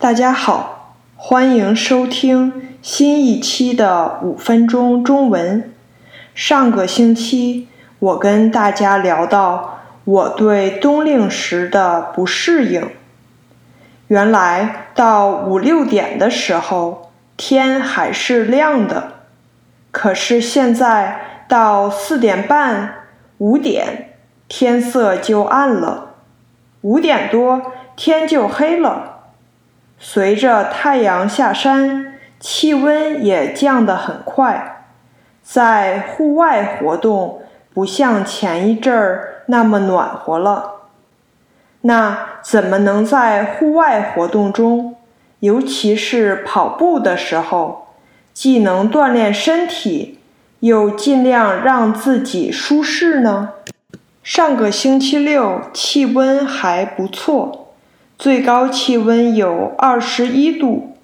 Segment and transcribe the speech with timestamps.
[0.00, 5.74] 大家好，欢迎收听新一期的五分钟中文。
[6.36, 7.66] 上个星期，
[7.98, 12.88] 我跟大家聊到我对冬令时的不适应。
[14.06, 19.14] 原来到五六点的时候，天还是亮的，
[19.90, 22.94] 可是现在到四点半、
[23.38, 24.10] 五点，
[24.46, 26.14] 天色就暗了，
[26.82, 29.16] 五点多天就黑了。
[30.00, 34.86] 随着太阳下山，气温也降得很快，
[35.42, 37.42] 在户外活动
[37.74, 40.72] 不像前一阵儿那么暖和了。
[41.80, 44.96] 那怎么能在户外活动中，
[45.40, 47.88] 尤其是跑步的时候，
[48.32, 50.20] 既能锻炼身体，
[50.60, 53.50] 又尽量让自己舒适呢？
[54.22, 57.67] 上个星期六气温还不错。
[58.18, 60.96] 最高气温有二十一度，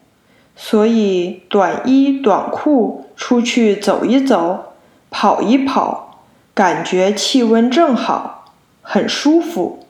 [0.56, 4.73] 所以短衣短裤出去走一走、
[5.10, 6.18] 跑一跑，
[6.52, 9.87] 感觉气温正好，很舒服。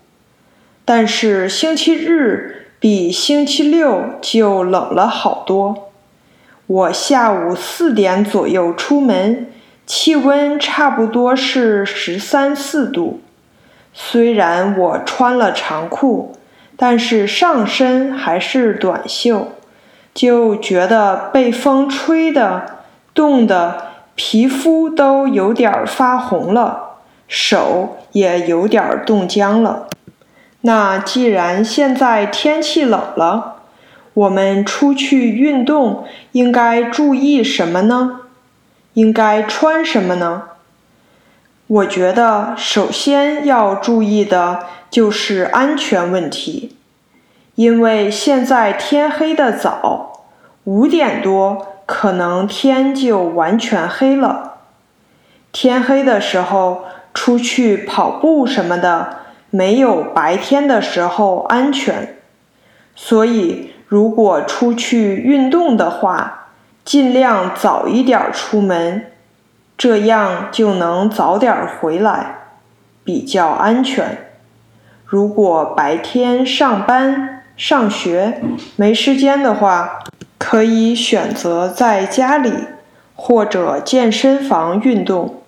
[0.84, 5.88] 但是星期日比星期六就冷了好多。
[6.66, 9.50] 我下午四点左右出门，
[9.86, 13.22] 气温差不多是十三四度，
[13.94, 16.34] 虽然我穿了长裤。
[16.77, 19.53] 但是上身还是短袖，
[20.12, 22.81] 就觉得被风吹的、
[23.14, 26.97] 冻的，皮肤都有点发红了，
[27.28, 29.86] 手也有点冻僵了。
[30.62, 33.56] 那既然现在天气冷了，
[34.14, 38.20] 我们出去运动应该注意什么呢？
[38.94, 40.44] 应该穿什么呢？
[41.67, 46.77] 我觉得首先要注意的就是安全问题，
[47.55, 50.27] 因为现在天黑的早，
[50.65, 54.59] 五点多可能天就完全黑了。
[55.53, 56.84] 天黑的时候
[57.15, 62.17] 出去跑步什么的，没有白天的时候安全。
[62.94, 66.49] 所以，如果出去运动的话，
[66.84, 69.06] 尽量早一点出门。
[69.77, 72.37] 这样就能早点回来，
[73.03, 74.19] 比较安全。
[75.05, 78.41] 如果白天上班、上学
[78.77, 80.01] 没时间的话，
[80.39, 82.53] 可以选择在家里
[83.15, 85.43] 或者健身房运动，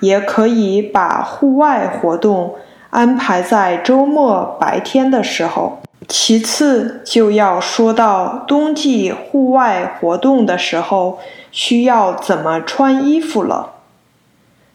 [0.00, 2.54] 也可以把户外活动
[2.90, 5.80] 安排在周末白天的时候。
[6.08, 11.20] 其次，就要说到冬季户外活动的时候
[11.50, 13.74] 需要怎么穿衣服了。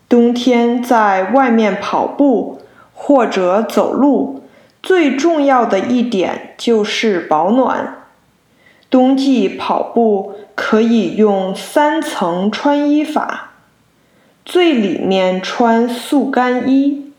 [0.07, 2.61] 冬天在外面跑步
[2.93, 4.43] 或者走路，
[4.81, 7.95] 最重要的一点就是保暖。
[8.89, 13.51] 冬季跑步可以用三层穿衣法，
[14.45, 17.11] 最里面穿速干衣，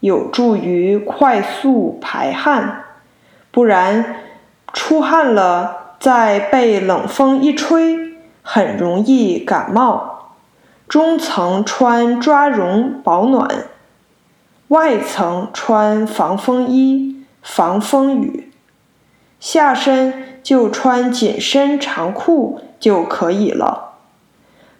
[0.00, 2.82] 有助于快速排汗。
[3.54, 4.16] 不然，
[4.72, 10.32] 出汗了，再被冷风一吹，很容易感冒。
[10.88, 13.48] 中层穿抓绒保暖，
[14.68, 18.52] 外层穿防风衣防风雨，
[19.38, 23.92] 下身就穿紧身长裤就可以了。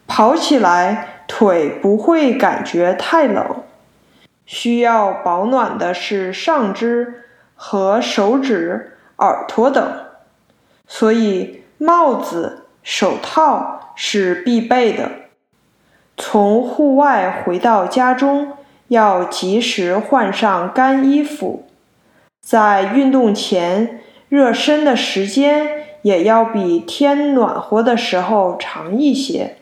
[0.08, 3.62] 跑起来腿不会感觉太冷。
[4.44, 7.20] 需要保暖的是上肢。
[7.54, 9.82] 和手指、耳朵等，
[10.86, 15.10] 所以帽子、手套是必备的。
[16.16, 18.52] 从户外回到家中，
[18.88, 21.66] 要及时换上干衣服。
[22.40, 29.56] 在运动前，热身的时间也要比天暖和的时候长一些。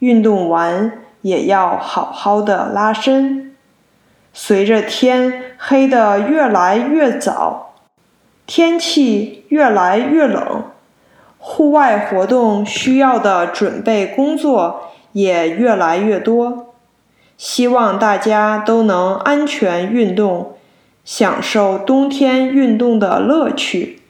[0.00, 3.55] 运动完也要好好的拉伸。
[4.38, 7.72] 随着天黑得越来越早，
[8.46, 10.64] 天气越来越冷，
[11.38, 16.74] 户外活动需要的准备工作也越来越多。
[17.38, 20.58] 希望大家都能安全运动，
[21.02, 24.02] 享受冬天运动的乐趣。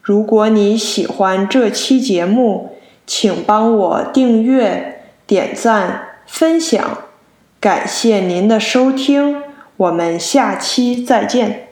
[0.00, 7.02] 如果你喜欢这期节目，请帮我订阅、点赞、分享，
[7.60, 9.49] 感谢您的收听。
[9.80, 11.69] 我们下期再见。